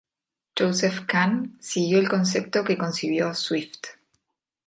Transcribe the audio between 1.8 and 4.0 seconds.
el concepto que concibió Swift.